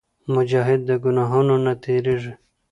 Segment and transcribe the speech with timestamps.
[0.33, 2.33] مجاهد د ګناهونو نه تېرېږي.